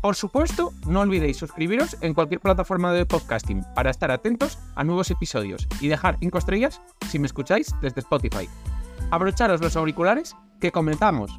Por 0.00 0.16
supuesto, 0.16 0.72
no 0.86 1.00
olvidéis 1.00 1.36
suscribiros 1.36 1.94
en 2.00 2.14
cualquier 2.14 2.40
plataforma 2.40 2.90
de 2.94 3.04
podcasting 3.04 3.62
para 3.74 3.90
estar 3.90 4.10
atentos 4.10 4.58
a 4.74 4.82
nuevos 4.82 5.10
episodios 5.10 5.68
y 5.78 5.88
dejar 5.88 6.16
5 6.18 6.38
estrellas 6.38 6.80
si 7.06 7.18
me 7.18 7.26
escucháis 7.26 7.74
desde 7.82 8.00
Spotify. 8.00 8.48
Abrocharos 9.10 9.60
los 9.60 9.76
auriculares 9.76 10.34
que 10.58 10.72
comenzamos. 10.72 11.38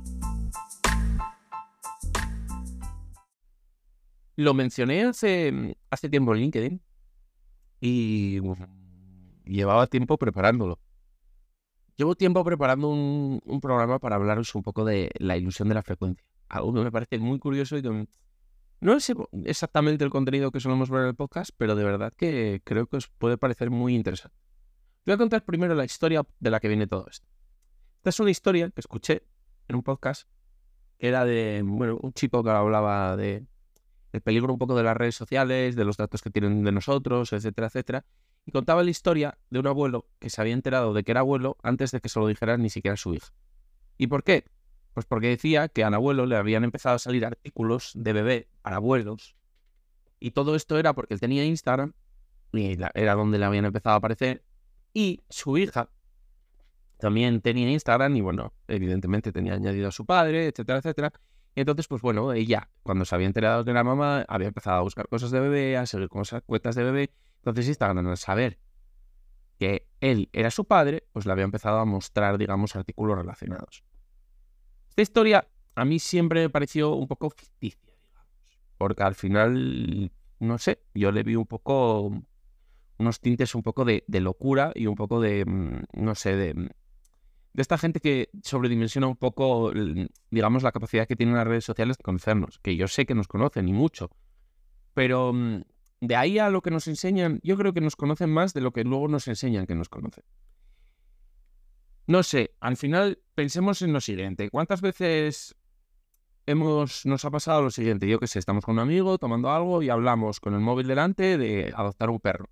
Lo 4.35 4.53
mencioné 4.53 5.05
hace, 5.05 5.75
hace 5.89 6.09
tiempo 6.09 6.35
en 6.35 6.41
LinkedIn 6.41 6.81
y 7.80 8.41
llevaba 9.44 9.88
tiempo 9.88 10.19
preparándolo. 10.19 10.78
Llevo 11.95 12.13
tiempo 12.13 12.44
preparando 12.44 12.89
un, 12.89 13.59
programa 13.59 13.97
para 13.97 14.17
hablaros 14.17 14.53
un 14.53 14.61
poco 14.61 14.85
de 14.85 15.09
la 15.17 15.35
ilusión 15.35 15.67
de 15.67 15.73
la 15.73 15.81
frecuencia. 15.81 16.23
Algo 16.47 16.73
que 16.73 16.81
me 16.81 16.91
parece 16.91 17.17
muy 17.17 17.39
curioso 17.39 17.75
y 17.75 17.81
que 17.81 18.07
no 18.81 18.93
es 18.93 19.13
exactamente 19.45 20.03
el 20.03 20.09
contenido 20.09 20.51
que 20.51 20.59
solemos 20.59 20.89
ver 20.89 21.03
en 21.03 21.07
el 21.09 21.15
podcast, 21.15 21.51
pero 21.55 21.75
de 21.75 21.83
verdad 21.83 22.11
que 22.17 22.61
creo 22.63 22.88
que 22.88 22.97
os 22.97 23.07
puede 23.07 23.38
parecer 23.38 23.69
muy 23.69 23.95
interesante. 23.95 24.35
Voy 25.05 25.13
a 25.13 25.17
contar 25.17 25.45
primero 25.45 25.75
la 25.75 25.85
historia 25.85 26.23
de 26.39 26.49
la 26.49 26.59
que 26.59 26.67
viene 26.67 26.88
todo 26.88 27.07
esto. 27.07 27.27
Esta 27.97 28.09
es 28.09 28.19
una 28.19 28.31
historia 28.31 28.69
que 28.71 28.81
escuché 28.81 29.23
en 29.67 29.75
un 29.75 29.83
podcast 29.83 30.27
que 30.97 31.07
era 31.07 31.25
de 31.25 31.61
bueno, 31.63 31.99
un 32.01 32.13
chico 32.13 32.43
que 32.43 32.49
hablaba 32.49 33.15
de 33.15 33.45
el 34.13 34.21
peligro 34.21 34.51
un 34.51 34.59
poco 34.59 34.75
de 34.75 34.83
las 34.83 34.97
redes 34.97 35.16
sociales, 35.16 35.75
de 35.75 35.85
los 35.85 35.97
datos 35.97 36.21
que 36.21 36.29
tienen 36.29 36.63
de 36.63 36.71
nosotros, 36.71 37.31
etcétera, 37.33 37.67
etcétera. 37.67 38.05
Y 38.45 38.51
contaba 38.51 38.83
la 38.83 38.89
historia 38.89 39.38
de 39.49 39.59
un 39.59 39.67
abuelo 39.67 40.07
que 40.19 40.29
se 40.29 40.41
había 40.41 40.53
enterado 40.53 40.93
de 40.93 41.03
que 41.03 41.11
era 41.11 41.21
abuelo 41.21 41.57
antes 41.63 41.91
de 41.91 42.01
que 42.01 42.09
se 42.09 42.19
lo 42.19 42.27
dijera 42.27 42.57
ni 42.57 42.69
siquiera 42.69 42.97
su 42.97 43.13
hija. 43.13 43.31
¿Y 43.97 44.07
por 44.07 44.23
qué? 44.23 44.45
Pues 44.94 45.06
porque 45.06 45.28
decía 45.28 45.70
que 45.70 45.84
a 45.84 45.88
abuelo 45.88 46.25
le 46.25 46.36
habían 46.36 46.64
empezado 46.64 46.95
a 46.95 47.00
salir 47.00 47.25
artículos 47.25 47.92
de 47.95 48.14
bebé 48.14 48.47
para 48.61 48.78
abuelos. 48.78 49.36
Y 50.20 50.31
todo 50.31 50.56
esto 50.56 50.78
era 50.78 50.94
porque 50.94 51.14
él 51.14 51.20
tenía 51.20 51.45
Instagram, 51.45 51.94
y 52.53 52.78
era 52.94 53.16
donde 53.16 53.39
le 53.39 53.45
habían 53.45 53.66
empezado 53.66 53.94
a 53.94 53.97
aparecer. 53.97 54.44
Y 54.94 55.22
su 55.30 55.58
hija 55.58 55.89
también 56.97 57.42
tenía 57.42 57.72
Instagram, 57.72 58.16
y 58.16 58.22
bueno, 58.22 58.53
evidentemente 58.67 59.31
tenía 59.31 59.53
añadido 59.53 59.88
a 59.88 59.91
su 59.91 60.06
padre, 60.06 60.47
etcétera, 60.47 60.80
etcétera. 60.80 61.13
Y 61.56 61.62
entonces, 61.62 61.88
pues 61.88 62.01
bueno, 62.01 62.31
ella, 62.34 62.69
cuando 62.84 63.03
se 63.06 63.16
había 63.16 63.28
enterado 63.28 63.66
que 63.66 63.72
era 63.72 63.84
mamá, 63.84 64.25
había 64.28 64.47
empezado 64.47 64.78
a 64.78 64.81
buscar 64.81 65.07
cosas 65.07 65.31
de 65.31 65.40
bebé, 65.40 65.78
a 65.78 65.85
seguir 65.85 66.09
con 66.09 66.22
esas 66.22 66.44
cuentas 66.44 66.75
de 66.75 66.84
bebé. 66.84 67.12
Entonces 67.38 67.68
Instagram, 67.68 68.07
al 68.07 68.18
saber 68.18 68.59
que 69.57 69.88
él 70.00 70.30
era 70.34 70.50
su 70.51 70.66
padre, 70.66 71.03
pues 71.12 71.25
le 71.25 71.31
había 71.31 71.44
empezado 71.44 71.80
a 71.80 71.85
mostrar, 71.85 72.38
digamos, 72.38 72.75
artículos 72.75 73.18
relacionados. 73.18 73.84
Esta 74.91 75.03
historia 75.03 75.47
a 75.75 75.85
mí 75.85 76.00
siempre 76.00 76.41
me 76.41 76.50
pareció 76.50 76.96
un 76.96 77.07
poco 77.07 77.29
ficticia, 77.29 77.94
digamos, 78.09 78.59
porque 78.78 79.03
al 79.03 79.16
final, 79.16 80.12
no 80.40 80.57
sé, 80.57 80.81
yo 80.94 81.13
le 81.13 81.24
vi 81.24 81.38
un 81.38 81.46
poco, 81.46 82.12
unos 82.97 83.22
tintes 83.22 83.56
un 83.56 83.63
poco 83.63 83.85
de, 83.85 84.03
locura 84.19 84.74
y 84.75 84.88
un 84.88 84.96
poco 84.96 85.22
de, 85.22 85.46
mm, 85.46 85.84
no 85.94 86.13
sé, 86.13 86.35
de, 86.35 86.53
mm, 86.53 86.69
de 87.53 87.62
esta 87.62 87.78
gente 87.78 88.01
que 88.01 88.31
sobredimensiona 88.44 89.07
un 89.07 89.16
poco, 89.16 89.72
digamos, 90.30 90.62
la 90.62 90.74
capacidad 90.74 91.07
que 91.07 91.16
tienen 91.16 91.35
las 91.35 91.47
redes 91.47 91.63
sociales 91.63 91.97
de 91.97 92.03
conocernos, 92.03 92.59
que 92.59 92.75
yo 92.75 92.90
sé 92.90 93.06
que 93.06 93.16
nos 93.16 93.30
conocen 93.30 93.69
y 93.69 93.74
mucho, 93.74 94.09
pero 94.94 95.31
mm, 95.31 95.62
de 96.01 96.16
ahí 96.18 96.38
a 96.38 96.50
lo 96.50 96.62
que 96.62 96.69
nos 96.69 96.90
enseñan, 96.90 97.40
yo 97.44 97.57
creo 97.57 97.72
que 97.72 97.80
nos 97.80 97.96
conocen 97.96 98.30
más 98.30 98.53
de 98.53 98.59
lo 98.59 98.72
que 98.72 98.84
luego 98.84 99.07
nos 99.07 99.30
enseñan 99.30 99.68
que 99.68 99.75
nos 99.75 99.88
conocen. 99.88 100.25
No 102.07 102.23
sé, 102.23 102.56
al 102.59 102.78
final 102.78 103.19
pensemos 103.35 103.81
en 103.81 103.94
lo 103.94 104.01
siguiente. 104.01 104.50
¿Cuántas 104.50 104.81
veces 104.81 105.56
hemos, 106.45 107.06
nos 107.06 107.25
ha 107.25 107.31
pasado 107.31 107.62
lo 107.62 107.72
siguiente? 107.72 108.07
Yo 108.07 108.19
que 108.19 108.28
sé, 108.28 108.39
estamos 108.39 108.66
con 108.66 108.73
un 108.73 108.79
amigo 108.79 109.17
tomando 109.17 109.50
algo 109.50 109.81
y 109.81 109.89
hablamos 109.89 110.39
con 110.39 110.53
el 110.53 110.59
móvil 110.59 110.88
delante 110.88 111.38
de 111.38 111.72
adoptar 111.75 112.09
un 112.09 112.19
perro. 112.19 112.50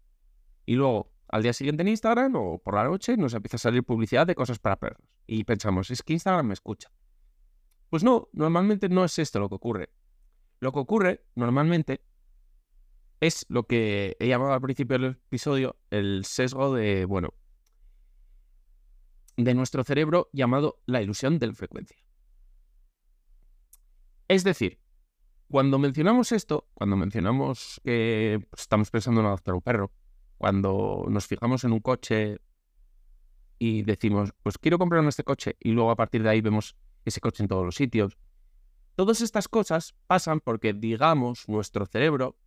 Y 0.65 0.75
luego, 0.75 1.11
al 1.27 1.43
día 1.43 1.53
siguiente 1.53 1.81
en 1.81 1.89
Instagram 1.89 2.35
o 2.35 2.59
por 2.59 2.75
la 2.75 2.83
noche, 2.83 3.17
nos 3.17 3.33
empieza 3.33 3.57
a 3.57 3.59
salir 3.59 3.83
publicidad 3.83 4.27
de 4.27 4.35
cosas 4.35 4.59
para 4.59 4.77
perros. 4.77 5.03
Y 5.25 5.43
pensamos, 5.43 5.89
es 5.91 6.03
que 6.03 6.13
Instagram 6.13 6.47
me 6.47 6.53
escucha. 6.53 6.91
Pues 7.89 8.03
no, 8.03 8.29
normalmente 8.33 8.87
no 8.87 9.03
es 9.03 9.17
esto 9.17 9.39
lo 9.39 9.49
que 9.49 9.55
ocurre. 9.55 9.89
Lo 10.59 10.71
que 10.71 10.79
ocurre 10.79 11.25
normalmente 11.35 12.01
es 13.19 13.45
lo 13.49 13.63
que 13.63 14.15
he 14.19 14.27
llamado 14.27 14.53
al 14.53 14.61
principio 14.61 14.97
del 14.97 15.11
episodio 15.11 15.75
el 15.89 16.23
sesgo 16.25 16.73
de, 16.73 17.05
bueno, 17.05 17.33
de 19.43 19.53
nuestro 19.53 19.83
cerebro 19.83 20.29
llamado 20.33 20.81
la 20.85 21.01
ilusión 21.01 21.39
de 21.39 21.47
la 21.47 21.53
frecuencia. 21.53 21.97
Es 24.27 24.43
decir, 24.43 24.79
cuando 25.49 25.79
mencionamos 25.79 26.31
esto, 26.31 26.67
cuando 26.73 26.95
mencionamos 26.95 27.81
que 27.83 28.45
estamos 28.55 28.91
pensando 28.91 29.21
en 29.21 29.27
adoptar 29.27 29.55
un 29.55 29.61
perro, 29.61 29.91
cuando 30.37 31.05
nos 31.09 31.25
fijamos 31.25 31.63
en 31.63 31.71
un 31.71 31.79
coche 31.79 32.39
y 33.57 33.83
decimos, 33.83 34.31
pues 34.43 34.57
quiero 34.57 34.77
comprarme 34.77 35.09
este 35.09 35.23
coche 35.23 35.55
y 35.59 35.71
luego 35.71 35.91
a 35.91 35.95
partir 35.95 36.21
de 36.21 36.29
ahí 36.29 36.41
vemos 36.41 36.75
ese 37.05 37.21
coche 37.21 37.43
en 37.43 37.47
todos 37.47 37.65
los 37.65 37.75
sitios, 37.75 38.17
todas 38.95 39.21
estas 39.21 39.47
cosas 39.47 39.95
pasan 40.05 40.41
porque, 40.41 40.73
digamos, 40.73 41.47
nuestro 41.47 41.85
cerebro 41.85 42.37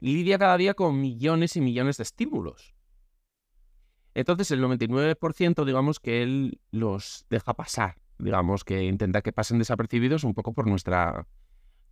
lidia 0.00 0.38
cada 0.38 0.56
día 0.56 0.74
con 0.74 1.00
millones 1.00 1.56
y 1.56 1.60
millones 1.60 1.96
de 1.96 2.04
estímulos. 2.04 2.77
Entonces 4.18 4.50
el 4.50 4.60
99% 4.60 5.64
digamos 5.64 6.00
que 6.00 6.24
él 6.24 6.60
los 6.72 7.24
deja 7.30 7.54
pasar, 7.54 7.98
digamos 8.18 8.64
que 8.64 8.82
intenta 8.82 9.22
que 9.22 9.32
pasen 9.32 9.60
desapercibidos 9.60 10.24
un 10.24 10.34
poco 10.34 10.52
por 10.54 10.66
nuestra 10.66 11.28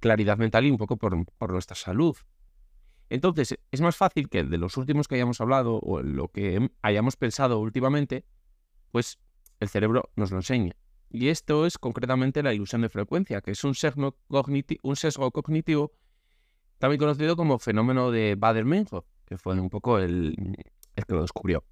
claridad 0.00 0.36
mental 0.36 0.66
y 0.66 0.72
un 0.72 0.76
poco 0.76 0.96
por, 0.96 1.14
nuestra 1.52 1.76
salud. 1.76 2.16
Entonces 3.10 3.60
es 3.70 3.80
más 3.80 3.94
fácil 3.94 4.28
que 4.28 4.42
de 4.42 4.58
los 4.58 4.76
últimos 4.76 5.06
que 5.06 5.14
hayamos 5.14 5.40
hablado 5.40 5.78
o 5.78 6.02
lo 6.02 6.26
que 6.26 6.68
hayamos 6.82 7.14
pensado 7.14 7.60
últimamente, 7.60 8.24
pues 8.90 9.20
el 9.60 9.68
cerebro 9.68 10.10
nos 10.16 10.32
lo 10.32 10.38
enseñe. 10.38 10.72
Y 11.08 11.28
esto 11.28 11.64
es 11.64 11.78
concretamente 11.78 12.42
la 12.42 12.52
ilusión 12.52 12.82
de 12.82 12.88
frecuencia, 12.88 13.40
que 13.40 13.52
es 13.52 13.62
un 13.62 13.76
sesgo, 13.76 14.16
un 14.82 14.96
sesgo 14.96 15.30
cognitivo 15.30 15.92
también 16.78 16.98
conocido 16.98 17.36
como 17.36 17.60
fenómeno 17.60 18.10
de 18.10 18.34
Bader-Meinhof, 18.34 19.06
que 19.24 19.38
fue 19.38 19.54
un 19.60 19.70
poco 19.70 20.00
el 20.00 20.34
que 20.96 21.14
lo 21.14 21.22
descubrió. 21.22 21.62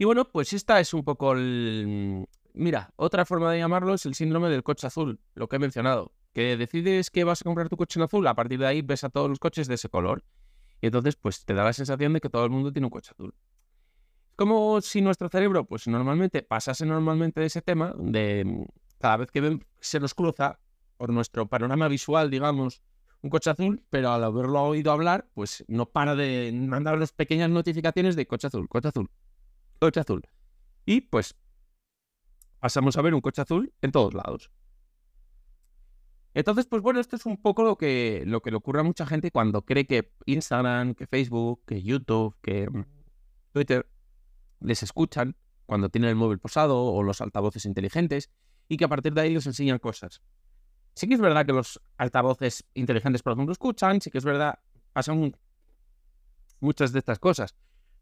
Y 0.00 0.06
bueno, 0.06 0.24
pues 0.24 0.54
esta 0.54 0.80
es 0.80 0.94
un 0.94 1.04
poco 1.04 1.34
el... 1.34 2.26
Mira, 2.54 2.90
otra 2.96 3.26
forma 3.26 3.52
de 3.52 3.58
llamarlo 3.58 3.92
es 3.92 4.06
el 4.06 4.14
síndrome 4.14 4.48
del 4.48 4.62
coche 4.62 4.86
azul, 4.86 5.20
lo 5.34 5.46
que 5.46 5.56
he 5.56 5.58
mencionado. 5.58 6.14
Que 6.32 6.56
decides 6.56 7.10
que 7.10 7.22
vas 7.22 7.42
a 7.42 7.44
comprar 7.44 7.68
tu 7.68 7.76
coche 7.76 8.00
en 8.00 8.04
azul, 8.04 8.26
a 8.26 8.34
partir 8.34 8.58
de 8.58 8.66
ahí 8.66 8.80
ves 8.80 9.04
a 9.04 9.10
todos 9.10 9.28
los 9.28 9.38
coches 9.38 9.68
de 9.68 9.74
ese 9.74 9.90
color. 9.90 10.24
Y 10.80 10.86
entonces, 10.86 11.16
pues 11.16 11.44
te 11.44 11.52
da 11.52 11.64
la 11.64 11.74
sensación 11.74 12.14
de 12.14 12.22
que 12.22 12.30
todo 12.30 12.46
el 12.46 12.50
mundo 12.50 12.72
tiene 12.72 12.86
un 12.86 12.90
coche 12.90 13.10
azul. 13.12 13.34
Como 14.36 14.80
si 14.80 15.02
nuestro 15.02 15.28
cerebro, 15.28 15.66
pues 15.66 15.86
normalmente 15.86 16.40
pasase 16.42 16.86
normalmente 16.86 17.40
de 17.40 17.46
ese 17.48 17.60
tema, 17.60 17.92
de 17.98 18.66
cada 19.00 19.18
vez 19.18 19.30
que 19.30 19.58
se 19.80 20.00
nos 20.00 20.14
cruza 20.14 20.60
por 20.96 21.12
nuestro 21.12 21.46
panorama 21.46 21.88
visual, 21.88 22.30
digamos, 22.30 22.80
un 23.20 23.28
coche 23.28 23.50
azul, 23.50 23.84
pero 23.90 24.12
al 24.12 24.24
haberlo 24.24 24.62
oído 24.62 24.92
hablar, 24.92 25.28
pues 25.34 25.62
no 25.68 25.84
para 25.84 26.14
de 26.14 26.52
mandar 26.54 26.98
las 26.98 27.12
pequeñas 27.12 27.50
notificaciones 27.50 28.16
de 28.16 28.26
coche 28.26 28.46
azul, 28.46 28.66
coche 28.66 28.88
azul, 28.88 29.10
coche 29.80 30.00
azul. 30.00 30.22
Y 30.86 31.00
pues 31.00 31.34
pasamos 32.60 32.96
a 32.96 33.02
ver 33.02 33.14
un 33.14 33.20
coche 33.20 33.42
azul 33.42 33.72
en 33.80 33.90
todos 33.90 34.14
lados. 34.14 34.50
Entonces, 36.32 36.66
pues 36.66 36.80
bueno, 36.82 37.00
esto 37.00 37.16
es 37.16 37.26
un 37.26 37.42
poco 37.42 37.64
lo 37.64 37.76
que, 37.76 38.22
lo 38.24 38.40
que 38.40 38.50
le 38.50 38.56
ocurre 38.56 38.80
a 38.80 38.84
mucha 38.84 39.04
gente 39.04 39.32
cuando 39.32 39.62
cree 39.62 39.86
que 39.86 40.12
Instagram, 40.26 40.94
que 40.94 41.06
Facebook, 41.08 41.64
que 41.66 41.82
YouTube, 41.82 42.36
que 42.40 42.68
Twitter 43.52 43.88
les 44.60 44.82
escuchan 44.84 45.34
cuando 45.66 45.88
tienen 45.88 46.10
el 46.10 46.16
móvil 46.16 46.38
posado 46.38 46.84
o 46.84 47.02
los 47.02 47.20
altavoces 47.20 47.64
inteligentes 47.64 48.30
y 48.68 48.76
que 48.76 48.84
a 48.84 48.88
partir 48.88 49.12
de 49.14 49.22
ahí 49.22 49.34
les 49.34 49.46
enseñan 49.46 49.78
cosas. 49.78 50.22
Sí 50.94 51.08
que 51.08 51.14
es 51.14 51.20
verdad 51.20 51.46
que 51.46 51.52
los 51.52 51.80
altavoces 51.96 52.64
inteligentes, 52.74 53.22
por 53.22 53.32
ejemplo, 53.32 53.52
escuchan, 53.52 54.00
sí 54.00 54.10
que 54.10 54.18
es 54.18 54.24
verdad, 54.24 54.60
pasan 54.92 55.34
muchas 56.60 56.92
de 56.92 56.98
estas 57.00 57.18
cosas. 57.18 57.56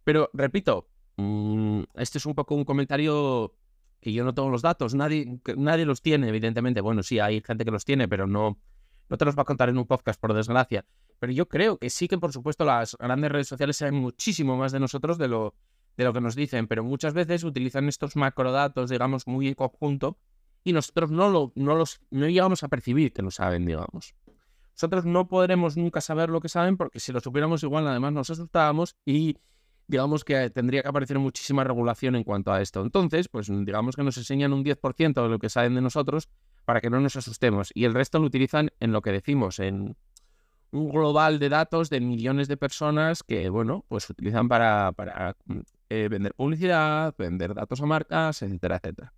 Pero, 0.04 0.30
repito, 0.32 0.88
mm, 1.18 1.82
este 1.94 2.18
es 2.18 2.26
un 2.26 2.34
poco 2.34 2.54
un 2.54 2.64
comentario 2.64 3.54
que 4.00 4.12
yo 4.12 4.24
no 4.24 4.34
tengo 4.34 4.48
los 4.48 4.62
datos, 4.62 4.94
nadie, 4.94 5.40
nadie 5.56 5.84
los 5.84 6.02
tiene, 6.02 6.28
evidentemente. 6.28 6.80
Bueno, 6.80 7.02
sí, 7.02 7.18
hay 7.18 7.42
gente 7.42 7.64
que 7.64 7.70
los 7.70 7.84
tiene, 7.84 8.08
pero 8.08 8.26
no, 8.26 8.58
no 9.08 9.16
te 9.16 9.24
los 9.24 9.36
va 9.36 9.42
a 9.42 9.44
contar 9.44 9.68
en 9.68 9.78
un 9.78 9.86
podcast, 9.86 10.20
por 10.20 10.34
desgracia. 10.34 10.86
Pero 11.18 11.32
yo 11.32 11.48
creo 11.48 11.78
que 11.78 11.90
sí 11.90 12.06
que, 12.08 12.18
por 12.18 12.32
supuesto, 12.32 12.64
las 12.64 12.96
grandes 12.96 13.32
redes 13.32 13.48
sociales 13.48 13.76
saben 13.76 13.96
muchísimo 13.96 14.56
más 14.56 14.72
de 14.72 14.80
nosotros 14.80 15.18
de 15.18 15.28
lo, 15.28 15.54
de 15.96 16.04
lo 16.04 16.12
que 16.12 16.20
nos 16.20 16.36
dicen, 16.36 16.68
pero 16.68 16.84
muchas 16.84 17.12
veces 17.12 17.42
utilizan 17.42 17.88
estos 17.88 18.14
macrodatos, 18.14 18.88
digamos, 18.88 19.26
muy 19.26 19.48
en 19.48 19.54
conjunto 19.54 20.16
y 20.62 20.72
nosotros 20.72 21.10
no, 21.10 21.28
lo, 21.28 21.52
no, 21.56 21.74
los, 21.74 22.00
no 22.10 22.28
llegamos 22.28 22.62
a 22.62 22.68
percibir 22.68 23.12
que 23.12 23.22
lo 23.22 23.32
saben, 23.32 23.66
digamos. 23.66 24.14
Nosotros 24.74 25.04
no 25.06 25.26
podremos 25.26 25.76
nunca 25.76 26.00
saber 26.00 26.30
lo 26.30 26.40
que 26.40 26.48
saben 26.48 26.76
porque 26.76 27.00
si 27.00 27.10
lo 27.10 27.18
supiéramos 27.18 27.64
igual 27.64 27.88
además 27.88 28.12
nos 28.12 28.30
asustábamos 28.30 28.96
y 29.04 29.38
digamos 29.88 30.24
que 30.24 30.50
tendría 30.50 30.82
que 30.82 30.88
aparecer 30.88 31.18
muchísima 31.18 31.64
regulación 31.64 32.14
en 32.14 32.22
cuanto 32.22 32.52
a 32.52 32.60
esto. 32.60 32.82
Entonces, 32.82 33.28
pues 33.28 33.48
digamos 33.48 33.96
que 33.96 34.02
nos 34.04 34.16
enseñan 34.18 34.52
un 34.52 34.62
10% 34.62 35.22
de 35.22 35.28
lo 35.28 35.38
que 35.38 35.48
saben 35.48 35.74
de 35.74 35.80
nosotros 35.80 36.28
para 36.64 36.80
que 36.80 36.90
no 36.90 37.00
nos 37.00 37.16
asustemos 37.16 37.70
y 37.74 37.84
el 37.84 37.94
resto 37.94 38.18
lo 38.18 38.26
utilizan 38.26 38.70
en 38.78 38.92
lo 38.92 39.00
que 39.00 39.10
decimos, 39.10 39.58
en 39.58 39.96
un 40.70 40.90
global 40.90 41.38
de 41.38 41.48
datos 41.48 41.88
de 41.88 42.00
millones 42.00 42.46
de 42.46 42.58
personas 42.58 43.22
que, 43.22 43.48
bueno, 43.48 43.86
pues 43.88 44.08
utilizan 44.10 44.48
para, 44.48 44.92
para 44.92 45.34
eh, 45.88 46.08
vender 46.10 46.34
publicidad, 46.34 47.14
vender 47.16 47.54
datos 47.54 47.80
a 47.80 47.86
marcas, 47.86 48.42
etcétera, 48.42 48.76
etcétera. 48.76 49.14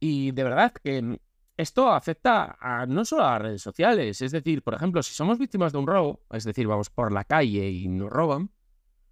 Y 0.00 0.32
de 0.32 0.42
verdad 0.42 0.72
que 0.72 1.20
esto 1.56 1.92
afecta 1.92 2.56
a 2.60 2.86
no 2.86 3.04
solo 3.04 3.24
a 3.24 3.32
las 3.32 3.42
redes 3.42 3.62
sociales. 3.62 4.22
Es 4.22 4.32
decir, 4.32 4.62
por 4.62 4.74
ejemplo, 4.74 5.02
si 5.02 5.14
somos 5.14 5.38
víctimas 5.38 5.72
de 5.72 5.78
un 5.78 5.86
robo, 5.86 6.20
es 6.30 6.44
decir, 6.44 6.66
vamos 6.66 6.90
por 6.90 7.12
la 7.12 7.24
calle 7.24 7.70
y 7.70 7.88
nos 7.88 8.10
roban, 8.10 8.50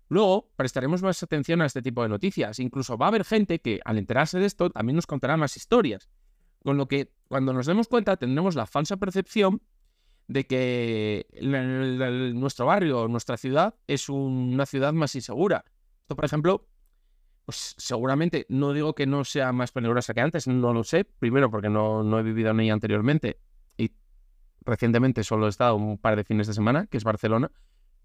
luego 0.08 0.50
prestaremos 0.56 1.02
más 1.02 1.22
atención 1.22 1.62
a 1.62 1.66
este 1.66 1.82
tipo 1.82 2.02
de 2.02 2.08
noticias. 2.08 2.58
Incluso 2.58 2.96
va 2.96 3.06
a 3.06 3.08
haber 3.08 3.24
gente 3.24 3.60
que 3.60 3.80
al 3.84 3.98
enterarse 3.98 4.38
de 4.38 4.46
esto 4.46 4.70
también 4.70 4.96
nos 4.96 5.06
contará 5.06 5.36
más 5.36 5.56
historias. 5.56 6.10
Con 6.62 6.76
lo 6.76 6.88
que 6.88 7.12
cuando 7.28 7.52
nos 7.52 7.66
demos 7.66 7.88
cuenta 7.88 8.16
tendremos 8.16 8.54
la 8.54 8.66
falsa 8.66 8.96
percepción 8.96 9.62
de 10.28 10.46
que 10.46 11.26
nuestro 12.34 12.66
barrio, 12.66 13.08
nuestra 13.08 13.36
ciudad, 13.36 13.74
es 13.86 14.08
una 14.08 14.64
ciudad 14.66 14.92
más 14.92 15.14
insegura. 15.14 15.64
Esto, 16.02 16.14
por 16.16 16.24
ejemplo, 16.24 16.68
pues 17.50 17.74
seguramente, 17.78 18.46
no 18.48 18.72
digo 18.72 18.94
que 18.94 19.08
no 19.08 19.24
sea 19.24 19.50
más 19.50 19.72
peligrosa 19.72 20.14
que 20.14 20.20
antes, 20.20 20.46
no 20.46 20.72
lo 20.72 20.84
sé. 20.84 21.04
Primero, 21.04 21.50
porque 21.50 21.68
no, 21.68 22.04
no 22.04 22.20
he 22.20 22.22
vivido 22.22 22.52
en 22.52 22.60
ella 22.60 22.74
anteriormente 22.74 23.40
y 23.76 23.90
recientemente 24.60 25.24
solo 25.24 25.46
he 25.46 25.48
estado 25.48 25.74
un 25.74 25.98
par 25.98 26.14
de 26.14 26.22
fines 26.22 26.46
de 26.46 26.54
semana, 26.54 26.86
que 26.86 26.96
es 26.96 27.02
Barcelona. 27.02 27.50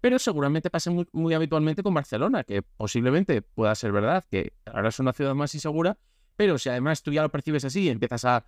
Pero 0.00 0.18
seguramente 0.18 0.68
pase 0.68 0.90
muy, 1.12 1.32
habitualmente 1.32 1.84
con 1.84 1.94
Barcelona, 1.94 2.42
que 2.42 2.62
posiblemente 2.62 3.40
pueda 3.40 3.72
ser 3.76 3.92
verdad, 3.92 4.24
que 4.28 4.54
ahora 4.66 4.88
es 4.88 4.98
una 4.98 5.12
ciudad 5.12 5.36
más 5.36 5.54
insegura, 5.54 5.96
pero 6.34 6.58
si 6.58 6.68
además 6.68 7.04
tú 7.04 7.12
ya 7.12 7.22
lo 7.22 7.30
percibes 7.30 7.64
así 7.64 7.82
y 7.82 7.88
empiezas 7.90 8.24
a, 8.24 8.46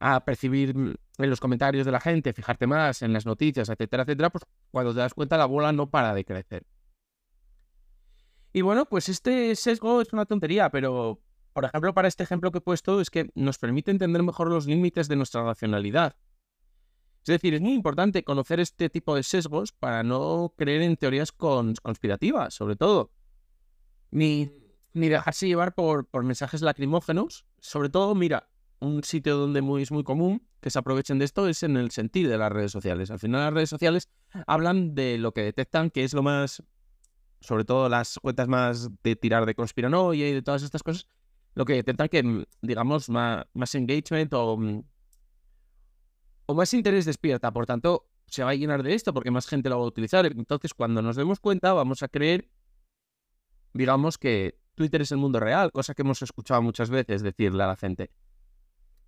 a 0.00 0.24
percibir 0.24 0.70
en 0.70 1.30
los 1.30 1.40
comentarios 1.40 1.84
de 1.84 1.92
la 1.92 2.00
gente, 2.00 2.32
fijarte 2.32 2.66
más 2.66 3.02
en 3.02 3.12
las 3.12 3.26
noticias, 3.26 3.68
etcétera, 3.68 4.04
etcétera, 4.04 4.30
pues 4.30 4.44
cuando 4.70 4.94
te 4.94 5.00
das 5.00 5.12
cuenta 5.12 5.36
la 5.36 5.44
bola 5.44 5.72
no 5.72 5.90
para 5.90 6.14
de 6.14 6.24
crecer. 6.24 6.64
Y 8.56 8.62
bueno, 8.62 8.86
pues 8.86 9.10
este 9.10 9.54
sesgo 9.54 10.00
es 10.00 10.14
una 10.14 10.24
tontería, 10.24 10.70
pero 10.70 11.20
por 11.52 11.66
ejemplo, 11.66 11.92
para 11.92 12.08
este 12.08 12.22
ejemplo 12.22 12.50
que 12.50 12.56
he 12.56 12.62
puesto, 12.62 13.02
es 13.02 13.10
que 13.10 13.28
nos 13.34 13.58
permite 13.58 13.90
entender 13.90 14.22
mejor 14.22 14.48
los 14.48 14.66
límites 14.66 15.08
de 15.08 15.16
nuestra 15.16 15.44
racionalidad. 15.44 16.16
Es 17.18 17.26
decir, 17.26 17.52
es 17.52 17.60
muy 17.60 17.74
importante 17.74 18.24
conocer 18.24 18.58
este 18.58 18.88
tipo 18.88 19.14
de 19.14 19.24
sesgos 19.24 19.72
para 19.72 20.02
no 20.02 20.54
creer 20.56 20.80
en 20.80 20.96
teorías 20.96 21.32
conspirativas, 21.32 22.54
sobre 22.54 22.76
todo. 22.76 23.10
Ni, 24.10 24.50
ni 24.94 25.10
dejarse 25.10 25.46
llevar 25.46 25.74
por, 25.74 26.06
por 26.06 26.24
mensajes 26.24 26.62
lacrimógenos. 26.62 27.44
Sobre 27.60 27.90
todo, 27.90 28.14
mira, 28.14 28.48
un 28.80 29.04
sitio 29.04 29.36
donde 29.36 29.60
muy, 29.60 29.82
es 29.82 29.92
muy 29.92 30.02
común 30.02 30.48
que 30.62 30.70
se 30.70 30.78
aprovechen 30.78 31.18
de 31.18 31.26
esto 31.26 31.46
es 31.46 31.62
en 31.62 31.76
el 31.76 31.90
sentido 31.90 32.30
de 32.30 32.38
las 32.38 32.50
redes 32.50 32.72
sociales. 32.72 33.10
Al 33.10 33.18
final 33.18 33.42
las 33.42 33.52
redes 33.52 33.68
sociales 33.68 34.08
hablan 34.46 34.94
de 34.94 35.18
lo 35.18 35.32
que 35.32 35.42
detectan 35.42 35.90
que 35.90 36.04
es 36.04 36.14
lo 36.14 36.22
más 36.22 36.62
sobre 37.40 37.64
todo 37.64 37.88
las 37.88 38.18
cuentas 38.18 38.48
más 38.48 38.88
de 39.02 39.16
tirar 39.16 39.46
de 39.46 39.54
conspiranoia 39.54 40.28
y 40.28 40.32
de 40.32 40.42
todas 40.42 40.62
estas 40.62 40.82
cosas, 40.82 41.06
lo 41.54 41.64
que 41.64 41.78
intentan 41.78 42.08
que, 42.08 42.22
mm, 42.22 42.44
digamos, 42.62 43.08
más, 43.08 43.46
más 43.54 43.74
engagement 43.74 44.32
o, 44.34 44.56
mm, 44.56 44.82
o 46.46 46.54
más 46.54 46.74
interés 46.74 47.04
despierta. 47.04 47.52
Por 47.52 47.66
tanto, 47.66 48.08
se 48.26 48.42
va 48.44 48.50
a 48.50 48.54
llenar 48.54 48.82
de 48.82 48.94
esto 48.94 49.14
porque 49.14 49.30
más 49.30 49.46
gente 49.46 49.68
lo 49.68 49.78
va 49.78 49.84
a 49.84 49.88
utilizar. 49.88 50.26
Entonces, 50.26 50.74
cuando 50.74 51.02
nos 51.02 51.16
demos 51.16 51.40
cuenta, 51.40 51.72
vamos 51.72 52.02
a 52.02 52.08
creer, 52.08 52.48
digamos, 53.72 54.18
que 54.18 54.58
Twitter 54.74 55.00
es 55.02 55.12
el 55.12 55.18
mundo 55.18 55.40
real, 55.40 55.72
cosa 55.72 55.94
que 55.94 56.02
hemos 56.02 56.20
escuchado 56.22 56.60
muchas 56.62 56.90
veces 56.90 57.22
decirle 57.22 57.62
a 57.62 57.68
la 57.68 57.76
gente. 57.76 58.10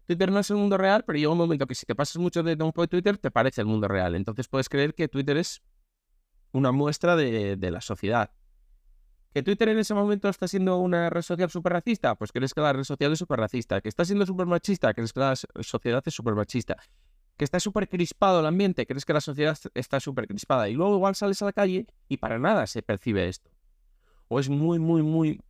Twitter 0.06 0.32
no 0.32 0.38
es 0.38 0.48
el 0.50 0.56
mundo 0.56 0.78
real, 0.78 1.04
pero 1.04 1.18
llega 1.18 1.30
un 1.30 1.36
momento 1.36 1.66
que 1.66 1.74
si 1.74 1.84
te 1.84 1.94
pasas 1.94 2.16
mucho 2.16 2.42
de 2.42 2.56
tiempo 2.56 2.80
de 2.80 2.88
Twitter, 2.88 3.18
te 3.18 3.30
parece 3.30 3.60
el 3.60 3.66
mundo 3.66 3.88
real. 3.88 4.14
Entonces 4.14 4.48
puedes 4.48 4.70
creer 4.70 4.94
que 4.94 5.06
Twitter 5.06 5.36
es 5.36 5.62
una 6.52 6.72
muestra 6.72 7.16
de, 7.16 7.56
la 7.70 7.80
sociedad. 7.80 8.30
¿Que 9.32 9.42
Twitter 9.42 9.68
en 9.68 9.78
ese 9.78 9.94
momento 9.94 10.28
está 10.28 10.48
siendo 10.48 10.78
una 10.78 11.10
red 11.10 11.22
social 11.22 11.50
súper 11.50 11.74
racista? 11.74 12.14
Pues 12.14 12.32
crees 12.32 12.54
que 12.54 12.60
la 12.60 12.72
red 12.72 12.84
social 12.84 13.12
es 13.12 13.18
súper 13.18 13.38
racista. 13.38 13.80
¿Que 13.80 13.88
está 13.88 14.04
siendo 14.04 14.24
súper 14.26 14.46
machista? 14.46 14.94
¿Crees 14.94 15.12
que 15.12 15.20
la 15.20 15.36
sociedad 15.36 16.02
es 16.04 16.14
súper 16.14 16.34
machista? 16.34 16.76
¿Que 17.36 17.44
está 17.44 17.60
súper 17.60 17.88
crispado 17.88 18.40
el 18.40 18.46
ambiente? 18.46 18.86
¿Crees 18.86 19.04
que 19.04 19.12
la 19.12 19.20
sociedad 19.20 19.56
está 19.74 20.00
súper 20.00 20.26
crispada? 20.26 20.68
Y 20.68 20.74
luego 20.74 20.96
igual 20.96 21.14
sales 21.14 21.40
a 21.42 21.44
la 21.44 21.52
calle 21.52 21.86
y 22.08 22.16
para 22.16 22.38
nada 22.38 22.66
se 22.66 22.82
percibe 22.82 23.28
esto. 23.28 23.50
O 24.28 24.40
es 24.40 24.48
muy, 24.48 24.78
muy, 24.78 25.02
muy, 25.02 25.40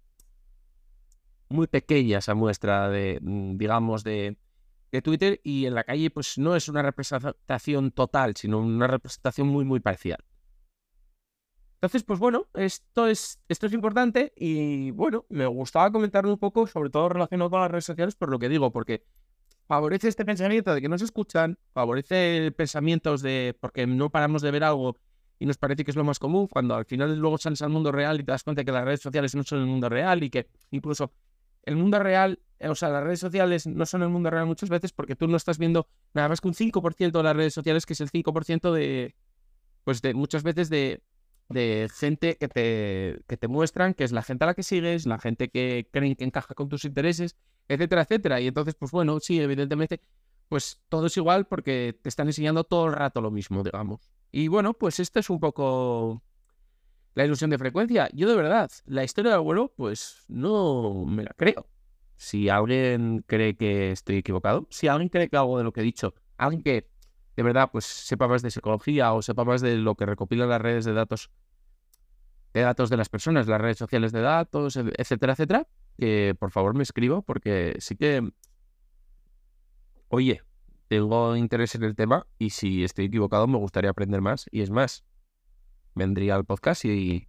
muy 1.48 1.66
pequeña 1.66 2.18
esa 2.18 2.34
muestra 2.34 2.90
de, 2.90 3.20
mm, 3.22 3.56
digamos, 3.56 4.04
de, 4.04 4.36
de 4.92 5.02
Twitter 5.02 5.40
y 5.44 5.66
en 5.66 5.74
la 5.74 5.84
calle 5.84 6.10
pues 6.10 6.38
no 6.38 6.56
es 6.56 6.68
una 6.68 6.82
representación 6.82 7.90
total, 7.90 8.36
sino 8.36 8.58
una 8.58 8.86
representación 8.86 9.48
muy, 9.48 9.64
muy 9.64 9.80
parcial. 9.80 10.24
Entonces, 11.81 12.03
pues 12.03 12.19
bueno, 12.19 12.47
esto 12.55 13.06
es, 13.06 13.41
esto 13.49 13.67
es 13.67 13.73
importante 13.73 14.32
y 14.35 14.91
bueno, 14.91 15.27
me 15.29 15.47
gustaba 15.47 15.93
comentarlo 15.93 16.32
un 16.32 16.39
poco, 16.39 16.67
sobre 16.67 16.91
todo 16.91 17.08
relacionado 17.08 17.51
con 17.51 17.61
las 17.61 17.70
redes 17.70 17.85
sociales, 17.85 18.17
por 18.17 18.31
lo 18.31 18.41
que 18.41 18.49
digo, 18.49 18.73
porque 18.73 19.05
favorece 19.69 20.08
este 20.08 20.25
pensamiento 20.25 20.75
de 20.75 20.81
que 20.81 20.89
no 20.89 20.99
se 20.99 21.05
escuchan, 21.05 21.56
favorece 21.73 22.51
pensamientos 22.56 23.23
de 23.23 23.56
porque 23.61 23.87
no 23.87 24.11
paramos 24.11 24.43
de 24.43 24.51
ver 24.51 24.65
algo 24.65 24.97
y 25.39 25.47
nos 25.47 25.56
parece 25.56 25.85
que 25.85 25.93
es 25.93 25.97
lo 25.97 26.03
más 26.03 26.19
común, 26.19 26.49
cuando 26.49 26.75
al 26.75 26.85
final 26.85 27.17
luego 27.17 27.39
sales 27.39 27.63
al 27.63 27.70
mundo 27.70 27.93
real 27.93 28.19
y 28.19 28.25
te 28.25 28.32
das 28.32 28.43
cuenta 28.43 28.65
que 28.65 28.73
las 28.73 28.85
redes 28.85 29.01
sociales 29.01 29.37
no 29.37 29.44
son 29.44 29.61
el 29.61 29.67
mundo 29.67 29.89
real 29.89 30.25
y 30.25 30.31
que 30.31 30.49
incluso 30.73 31.13
el 31.63 31.77
mundo 31.77 32.01
real, 32.01 32.41
o 32.61 32.75
sea, 32.75 32.89
las 32.89 33.05
redes 33.05 33.20
sociales 33.20 33.69
no 33.69 33.87
son 33.87 34.03
el 34.03 34.08
mundo 34.08 34.31
real 34.31 34.47
muchas 34.47 34.69
veces 34.69 34.91
porque 34.91 35.15
tú 35.15 35.29
no 35.29 35.37
estás 35.37 35.58
viendo 35.58 35.87
nada 36.13 36.29
más 36.29 36.41
que 36.41 36.49
un 36.49 36.55
5% 36.55 37.13
de 37.13 37.23
las 37.23 37.37
redes 37.37 37.55
sociales, 37.55 37.87
que 37.87 37.93
es 37.93 38.01
el 38.01 38.11
5% 38.11 38.73
de, 38.73 39.15
pues 39.85 40.03
de 40.03 40.15
muchas 40.15 40.43
veces 40.43 40.70
de, 40.70 41.03
de 41.48 41.88
gente 41.94 42.36
que 42.36 42.48
te, 42.48 43.22
que 43.26 43.36
te 43.36 43.48
muestran 43.48 43.94
que 43.94 44.05
es 44.05 44.12
la 44.12 44.22
gente 44.22 44.44
a 44.44 44.48
la 44.48 44.55
que 44.55 44.62
sigues, 44.62 45.06
la 45.06 45.19
gente 45.19 45.48
que 45.48 45.88
creen 45.90 46.14
que 46.14 46.24
encaja 46.24 46.55
con 46.55 46.69
tus 46.69 46.84
intereses, 46.84 47.36
etcétera, 47.69 48.02
etcétera. 48.02 48.40
Y 48.40 48.48
entonces, 48.48 48.74
pues 48.74 48.90
bueno, 48.90 49.19
sí, 49.20 49.40
evidentemente, 49.40 50.00
pues 50.48 50.81
todo 50.88 51.06
es 51.06 51.17
igual 51.17 51.46
porque 51.46 51.98
te 52.02 52.08
están 52.08 52.26
enseñando 52.26 52.64
todo 52.64 52.86
el 52.86 52.93
rato 52.93 53.20
lo 53.20 53.31
mismo, 53.31 53.62
digamos. 53.62 54.10
Y 54.31 54.48
bueno, 54.48 54.74
pues 54.74 55.00
esto 55.00 55.20
es 55.20 55.31
un 55.31 55.40
poco 55.40 56.22
la 57.14 57.24
ilusión 57.24 57.50
de 57.50 57.58
frecuencia. 57.58 58.08
Yo 58.12 58.28
de 58.28 58.36
verdad, 58.36 58.70
la 58.86 59.05
historia 59.05 59.31
del 59.31 59.40
abuelo, 59.40 59.72
pues 59.76 60.24
no 60.28 61.05
me 61.06 61.24
la 61.24 61.32
creo. 61.36 61.67
Si 62.17 62.48
alguien 62.48 63.24
cree 63.26 63.56
que 63.56 63.93
estoy 63.93 64.17
equivocado, 64.17 64.67
si 64.70 64.88
alguien 64.88 65.08
cree 65.08 65.28
que 65.28 65.36
algo 65.36 65.56
de 65.58 65.64
lo 65.64 65.72
que 65.72 65.81
he 65.81 65.84
dicho, 65.84 66.14
alguien 66.36 66.62
que 66.62 66.88
de 67.38 67.44
verdad, 67.44 67.70
pues 67.70 67.84
sepa 67.84 68.26
más 68.26 68.42
de 68.42 68.50
psicología 68.50 69.12
o 69.12 69.22
sepa 69.22 69.44
más 69.44 69.60
de 69.60 69.76
lo 69.76 69.94
que 69.94 70.04
recopilan 70.04 70.48
las 70.48 70.60
redes 70.60 70.84
de 70.84 70.92
datos, 70.92 71.30
de 72.52 72.62
datos 72.62 72.90
de 72.90 72.96
las 72.96 73.08
personas, 73.08 73.46
las 73.46 73.60
redes 73.60 73.78
sociales 73.78 74.10
de 74.10 74.22
datos, 74.22 74.74
etcétera, 74.76 75.34
etcétera, 75.34 75.68
que 75.96 76.34
por 76.36 76.50
favor 76.50 76.74
me 76.74 76.82
escribo 76.82 77.22
porque 77.22 77.76
sí 77.78 77.94
que, 77.94 78.28
oye, 80.08 80.42
tengo 80.88 81.36
interés 81.36 81.76
en 81.76 81.84
el 81.84 81.94
tema 81.94 82.26
y 82.40 82.50
si 82.50 82.82
estoy 82.82 83.04
equivocado 83.04 83.46
me 83.46 83.58
gustaría 83.58 83.90
aprender 83.90 84.20
más 84.20 84.46
y 84.50 84.62
es 84.62 84.70
más, 84.70 85.04
vendría 85.94 86.34
al 86.34 86.44
podcast 86.44 86.86
y, 86.86 87.28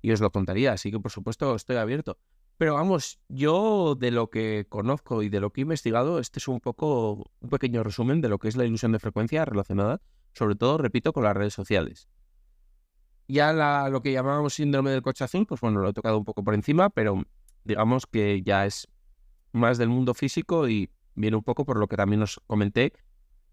y 0.00 0.12
os 0.12 0.22
lo 0.22 0.32
contaría, 0.32 0.72
así 0.72 0.90
que 0.90 0.98
por 0.98 1.10
supuesto 1.10 1.54
estoy 1.54 1.76
abierto. 1.76 2.16
Pero 2.58 2.74
vamos, 2.74 3.18
yo 3.28 3.94
de 3.94 4.10
lo 4.10 4.30
que 4.30 4.66
conozco 4.68 5.22
y 5.22 5.28
de 5.28 5.40
lo 5.40 5.50
que 5.50 5.60
he 5.60 5.62
investigado, 5.62 6.18
este 6.18 6.38
es 6.38 6.48
un 6.48 6.60
poco 6.60 7.30
un 7.40 7.48
pequeño 7.50 7.82
resumen 7.82 8.20
de 8.20 8.28
lo 8.28 8.38
que 8.38 8.48
es 8.48 8.56
la 8.56 8.64
ilusión 8.64 8.92
de 8.92 8.98
frecuencia 8.98 9.44
relacionada, 9.44 10.00
sobre 10.34 10.54
todo, 10.54 10.78
repito, 10.78 11.12
con 11.12 11.24
las 11.24 11.36
redes 11.36 11.54
sociales. 11.54 12.08
Ya 13.28 13.52
lo 13.88 14.02
que 14.02 14.12
llamábamos 14.12 14.54
síndrome 14.54 14.90
del 14.90 15.02
coche 15.02 15.24
azul, 15.24 15.46
pues 15.46 15.60
bueno, 15.60 15.80
lo 15.80 15.88
he 15.88 15.92
tocado 15.92 16.18
un 16.18 16.24
poco 16.24 16.44
por 16.44 16.54
encima, 16.54 16.90
pero 16.90 17.22
digamos 17.64 18.06
que 18.06 18.42
ya 18.42 18.66
es 18.66 18.88
más 19.52 19.78
del 19.78 19.88
mundo 19.88 20.14
físico 20.14 20.68
y 20.68 20.90
viene 21.14 21.36
un 21.36 21.42
poco 21.42 21.64
por 21.64 21.78
lo 21.78 21.86
que 21.88 21.96
también 21.96 22.22
os 22.22 22.40
comenté 22.46 22.92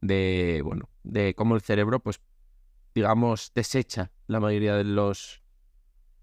de, 0.01 0.61
bueno, 0.63 0.89
de 1.03 1.33
cómo 1.35 1.55
el 1.55 1.61
cerebro, 1.61 1.99
pues, 1.99 2.21
digamos, 2.95 3.51
desecha 3.53 4.11
la 4.27 4.39
mayoría 4.39 4.75
de 4.75 4.83
los, 4.83 5.41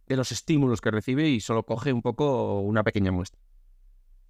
de 0.07 0.17
los 0.17 0.33
estímulos 0.33 0.81
que 0.81 0.91
recibe 0.91 1.29
y 1.29 1.41
solo 1.41 1.65
coge 1.65 1.93
un 1.93 2.03
poco 2.03 2.61
una 2.61 2.85
pequeña 2.85 3.13
muestra. 3.13 3.41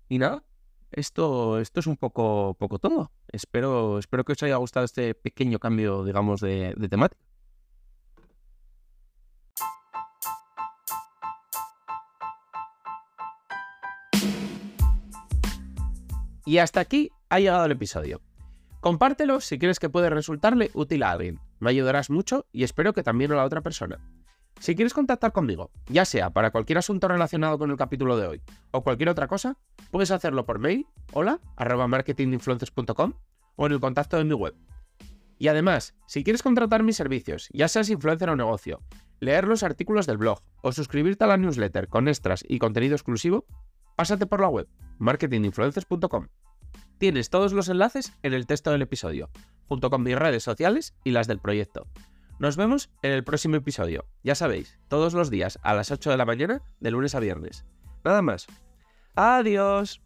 Y 0.09 0.18
nada, 0.18 0.45
esto, 0.90 1.59
esto 1.59 1.80
es 1.80 1.87
un 1.87 1.97
poco, 1.97 2.54
poco 2.59 2.78
todo. 2.78 3.11
Espero, 3.28 3.99
espero 3.99 4.25
que 4.25 4.33
os 4.33 4.42
haya 4.42 4.56
gustado 4.56 4.85
este 4.85 5.14
pequeño 5.14 5.59
cambio, 5.59 6.04
digamos, 6.04 6.40
de, 6.40 6.75
de 6.76 6.88
temática. 6.88 7.21
Y 16.47 16.59
hasta 16.59 16.78
aquí 16.78 17.11
ha 17.28 17.40
llegado 17.40 17.64
el 17.66 17.73
episodio. 17.73 18.21
Compártelo 18.80 19.40
si 19.40 19.59
crees 19.59 19.80
que 19.80 19.90
puede 19.90 20.11
resultarle 20.11 20.71
útil 20.75 21.02
a 21.02 21.11
alguien. 21.11 21.40
Me 21.59 21.71
ayudarás 21.71 22.09
mucho 22.09 22.47
y 22.52 22.62
espero 22.62 22.92
que 22.92 23.02
también 23.02 23.33
a 23.33 23.35
la 23.35 23.45
otra 23.45 23.62
persona. 23.62 23.99
Si 24.58 24.75
quieres 24.75 24.94
contactar 24.94 25.32
conmigo, 25.32 25.70
ya 25.86 26.04
sea 26.04 26.30
para 26.30 26.50
cualquier 26.50 26.78
asunto 26.78 27.08
relacionado 27.08 27.58
con 27.58 27.70
el 27.70 27.76
capítulo 27.76 28.16
de 28.16 28.26
hoy 28.26 28.42
o 28.70 28.82
cualquier 28.82 29.10
otra 29.10 29.28
cosa, 29.28 29.58
puedes 29.90 30.10
hacerlo 30.10 30.46
por 30.46 30.58
mail, 30.58 30.86
hola, 31.12 31.40
arroba 31.56 31.86
marketinginfluencers.com 31.88 33.12
o 33.56 33.66
en 33.66 33.72
el 33.72 33.80
contacto 33.80 34.16
de 34.16 34.25
mi 34.25 34.34
web. 34.34 34.54
Y 35.38 35.48
además, 35.48 35.94
si 36.06 36.25
quieres 36.25 36.42
contratar 36.42 36.82
mis 36.82 36.96
servicios, 36.96 37.48
ya 37.52 37.68
seas 37.68 37.90
influencer 37.90 38.30
o 38.30 38.36
negocio, 38.36 38.80
leer 39.20 39.46
los 39.46 39.62
artículos 39.62 40.06
del 40.06 40.16
blog 40.16 40.40
o 40.62 40.72
suscribirte 40.72 41.25
a 41.25 41.26
la 41.26 41.36
newsletter 41.36 41.88
con 41.88 42.08
extras 42.08 42.42
y 42.48 42.58
contenido 42.58 42.94
exclusivo, 42.94 43.44
pásate 43.96 44.26
por 44.26 44.40
la 44.40 44.48
web 44.48 44.68
marketinginfluencers.com. 44.98 46.28
Tienes 46.98 47.28
todos 47.28 47.52
los 47.52 47.68
enlaces 47.68 48.14
en 48.22 48.32
el 48.32 48.46
texto 48.46 48.70
del 48.70 48.82
episodio, 48.82 49.28
junto 49.68 49.90
con 49.90 50.02
mis 50.02 50.18
redes 50.18 50.42
sociales 50.42 50.94
y 51.04 51.10
las 51.10 51.26
del 51.26 51.40
proyecto. 51.40 51.86
Nos 52.38 52.57
vemos 52.57 52.90
en 53.02 53.12
el 53.12 53.25
próximo 53.25 53.57
episodio. 53.57 54.05
Ya 54.23 54.35
sabéis, 54.35 54.78
todos 54.88 55.14
los 55.14 55.31
días 55.31 55.59
a 55.62 55.73
las 55.73 55.90
8 55.90 56.11
de 56.11 56.16
la 56.19 56.26
mañana, 56.26 56.62
de 56.81 56.90
lunes 56.90 57.14
a 57.14 57.21
viernes. 57.21 57.64
Nada 58.05 58.21
más. 58.21 58.47
Adiós. 59.14 60.02